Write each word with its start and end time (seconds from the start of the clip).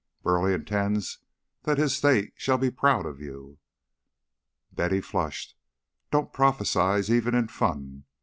"Burleigh 0.23 0.55
intends 0.55 1.19
that 1.61 1.77
his 1.77 1.95
State 1.95 2.33
shall 2.35 2.57
be 2.57 2.71
proud 2.71 3.05
of 3.05 3.21
you." 3.21 3.59
Betty 4.71 4.99
flushed. 4.99 5.55
"Don't 6.09 6.33
prophesy, 6.33 7.03
even 7.13 7.35
in 7.35 7.47
fun. 7.49 8.05